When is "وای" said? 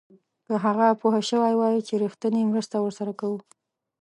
1.59-1.77